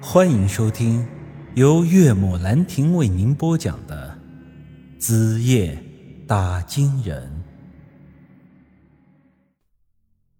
[0.00, 1.06] 欢迎收听
[1.54, 4.16] 由岳母兰亭为您播讲的
[5.00, 5.82] 《子夜
[6.28, 7.26] 打金人》。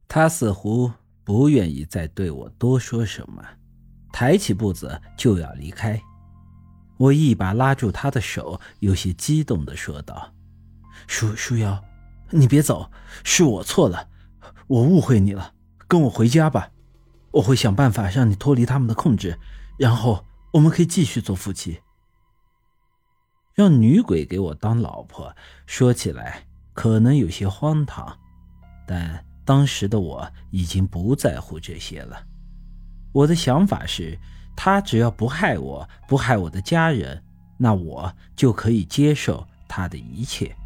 [0.07, 0.93] 他似乎
[1.25, 3.43] 不愿意再对我多说什么，
[4.13, 6.01] 抬起步子就要离开。
[6.99, 10.35] 我一把拉住他的手，有些激动的说道
[11.09, 11.83] ：“舒舒瑶，
[12.31, 12.91] 你别走，
[13.25, 14.07] 是我错了，
[14.67, 15.55] 我误会你了，
[15.89, 16.69] 跟我回家吧。”
[17.37, 19.39] 我会想办法让你脱离他们的控制，
[19.77, 21.83] 然后我们可以继续做夫妻。
[23.53, 25.35] 让女鬼给我当老婆，
[25.67, 28.19] 说起来可能有些荒唐，
[28.87, 32.25] 但当时的我已经不在乎这些了。
[33.13, 34.19] 我的想法是，
[34.57, 37.23] 她只要不害我，不害我的家人，
[37.59, 40.57] 那我就可以接受她的一切。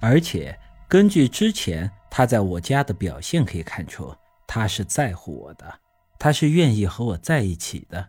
[0.00, 0.58] 而且
[0.88, 4.14] 根据之前她在我家的表现可以看出，
[4.46, 5.80] 她是在乎我的。
[6.18, 8.08] 他是愿意和我在一起的，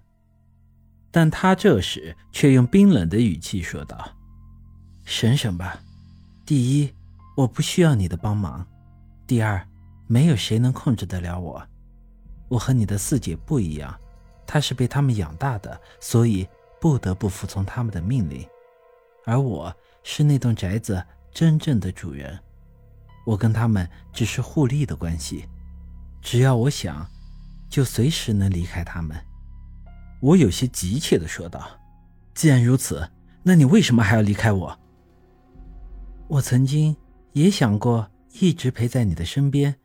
[1.12, 4.16] 但他这时却用冰冷的语气说道
[5.04, 5.80] ：“省省吧，
[6.46, 6.94] 第一，
[7.36, 8.66] 我不需要你的帮忙；
[9.27, 9.68] 第二，
[10.08, 11.62] 没有谁能控制得了我。
[12.48, 13.94] 我和你的四姐不一样，
[14.46, 16.48] 她是被他们养大的，所以
[16.80, 18.48] 不得不服从他们的命令；
[19.26, 22.40] 而我是那栋宅子真正的主人，
[23.26, 25.46] 我跟他们只是互利的关系。
[26.21, 27.05] 只要我想。”
[27.70, 29.18] 就随时能离开他们，
[30.20, 31.68] 我有些急切的说道
[32.34, 33.09] ：“既然如此，
[33.43, 34.79] 那你为什么还要离开我？”
[36.27, 36.96] 我曾经
[37.34, 38.09] 也想过
[38.40, 39.76] 一直陪在你的身边，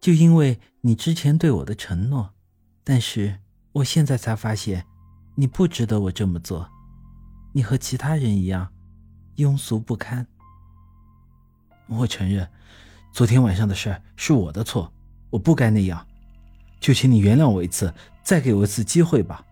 [0.00, 2.34] 就因为你之前对我的承诺。
[2.82, 3.38] 但是
[3.72, 4.84] 我现在才发现，
[5.34, 6.68] 你不值得我这么做。
[7.52, 8.72] 你和其他人一样，
[9.36, 10.26] 庸俗不堪。
[11.86, 12.48] 我承认，
[13.12, 14.92] 昨天晚上的事是我的错，
[15.30, 16.06] 我不该那样。
[16.84, 19.42] 就请你原谅我一次，再给我一次机会吧。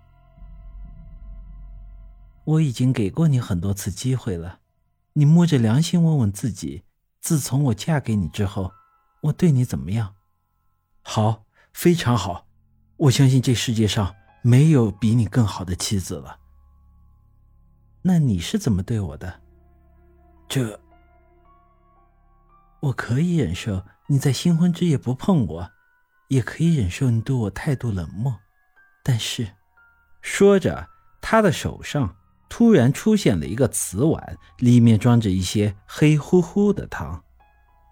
[2.45, 4.59] 我已经给过你很多次机会了，
[5.15, 6.83] 你摸着良心问问自己，
[7.23, 8.71] 自从我嫁给你之后，
[9.23, 10.15] 我对你怎么样？
[11.01, 12.47] 好，非常好，
[12.99, 16.39] 我相信这世界上没有比你更好的妻子了。
[18.03, 19.41] 那你是怎么对我的？
[20.47, 20.79] 这，
[22.81, 25.71] 我可以忍受你在新婚之夜不碰我。
[26.33, 28.35] 也可以忍受你对我态度冷漠，
[29.03, 29.47] 但是，
[30.23, 30.89] 说着，
[31.21, 32.17] 他的手上
[32.49, 37.23] 突然出现了一个瓷碗，里面装着一些黑乎乎的汤。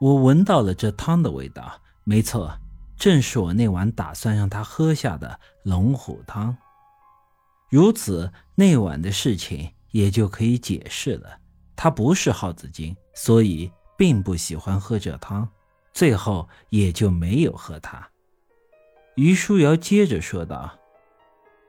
[0.00, 2.50] 我闻到了这汤的味道，没错，
[2.96, 6.56] 正是我那晚打算让他喝下的龙虎汤。
[7.68, 11.38] 如此，那晚的事情也就可以解释了。
[11.76, 15.46] 他不是耗子精，所以并不喜欢喝这汤，
[15.92, 18.08] 最后也就没有喝它。
[19.20, 20.78] 于书瑶接着说道：“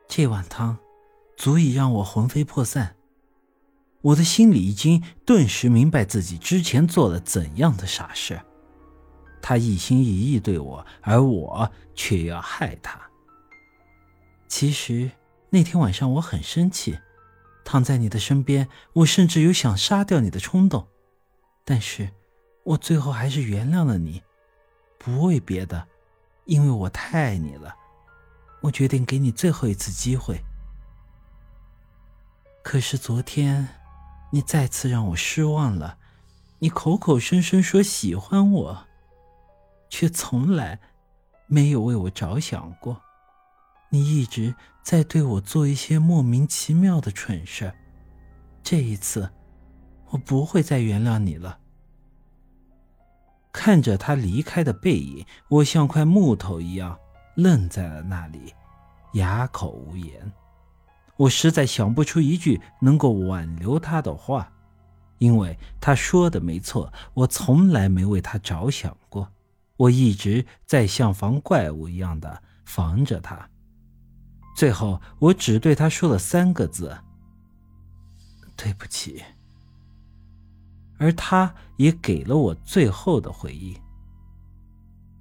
[0.08, 0.78] 这碗汤，
[1.36, 2.96] 足以让我魂飞魄散。
[4.00, 8.40] 我的心里已经顿时明白自己之前做了怎样的傻事。
[9.42, 12.98] 他一心一意对我，而我却要害他。
[14.48, 15.12] 其实
[15.50, 16.98] 那天晚上我很生气，
[17.66, 20.88] 躺在你的身边，我甚至有想杀掉你的冲动。
[21.66, 22.12] 但是，
[22.64, 24.22] 我最后还是原谅了你，
[24.98, 25.86] 不为别的。”
[26.46, 27.76] 因为我太爱你了，
[28.62, 30.42] 我决定给你最后一次机会。
[32.64, 33.68] 可是昨天，
[34.32, 35.98] 你再次让我失望了。
[36.60, 38.88] 你口口声声说喜欢我，
[39.90, 40.80] 却从来
[41.48, 43.02] 没有为我着想过。
[43.90, 44.54] 你一直
[44.84, 47.74] 在对我做一些莫名其妙的蠢事。
[48.64, 49.32] 这一次，
[50.10, 51.61] 我不会再原谅你了。
[53.52, 56.98] 看着他离开的背影，我像块木头一样
[57.36, 58.54] 愣在了那里，
[59.14, 60.32] 哑口无言。
[61.18, 64.52] 我实在想不出一句能够挽留他的话，
[65.20, 69.28] 因为他说的没错，我从来没为他着想过，
[69.78, 73.48] 我一直在像防怪物一样的防着他。
[74.56, 76.98] 最后，我只对他说了三个字
[78.58, 79.22] ：“对不起。”
[81.02, 83.76] 而他也给了我最后的回应。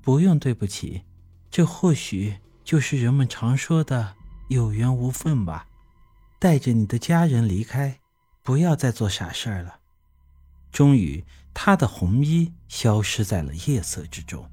[0.03, 1.03] 不用对不起，
[1.51, 4.15] 这或许就是人们常说的
[4.51, 5.67] 有缘无分吧。
[6.39, 7.99] 带着你的家人离开，
[8.43, 9.79] 不要再做傻事儿了。
[10.71, 11.25] 终于，
[11.55, 14.47] 他的红衣消失在了夜色之中。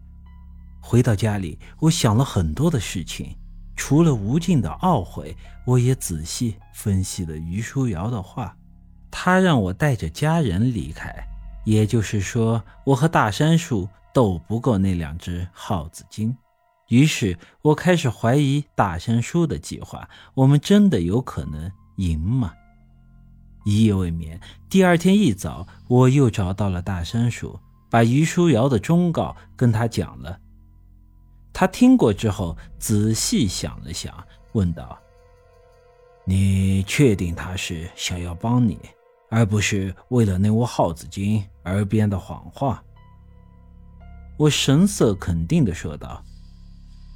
[0.80, 3.36] 回到家里，我想了很多的事情，
[3.76, 5.36] 除了无尽的懊悔，
[5.66, 8.56] 我也仔细分析了于书瑶的话。
[9.10, 11.14] 他让我带着家人离开，
[11.66, 16.36] 也就是说，我和大山叔斗不过那两只耗子精，
[16.90, 22.54] 于是我开始怀疑大山叔的计划，我们真的有可能赢吗？
[23.66, 24.40] 一夜未眠，
[24.70, 27.60] 第二天一早，我又找到了大山叔，
[27.90, 30.40] 把于书瑶的忠告跟他讲了。
[31.52, 34.14] 他听过之后，仔细想了想，
[34.54, 34.98] 问道
[36.24, 38.80] ：“你确定他是想要帮你，
[39.30, 42.84] 而不是为了那窝耗子精而编的谎话？”
[44.38, 46.24] 我神色肯定的说道。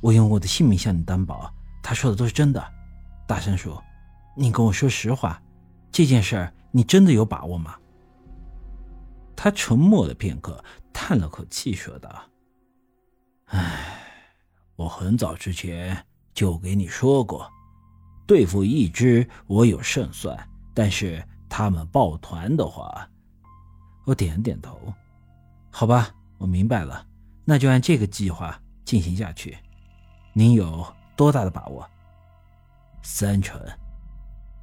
[0.01, 1.53] 我用我的性命向你担保，
[1.83, 2.73] 他说的都是真的。
[3.27, 3.79] 大山叔，
[4.35, 5.39] 你跟我说实话，
[5.91, 7.75] 这件事儿你真的有把握吗？
[9.35, 12.23] 他沉默了片刻，叹了口气，说道
[13.53, 13.99] ：“唉，
[14.75, 16.03] 我很早之前
[16.33, 17.47] 就给你说过，
[18.25, 20.35] 对付一只我有胜算，
[20.73, 23.05] 但是他们抱团的话……”
[24.07, 24.79] 我点点头。
[25.69, 27.05] 好吧，我明白了，
[27.45, 29.57] 那就按这个计划进行下去。
[30.33, 31.87] 您有多大的把握？
[33.03, 33.61] 三成，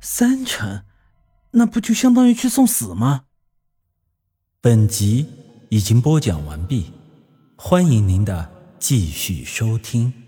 [0.00, 0.82] 三成，
[1.52, 3.24] 那不就相当于去送死吗？
[4.60, 5.26] 本集
[5.70, 6.92] 已经播讲完毕，
[7.56, 10.27] 欢迎您的继续收听。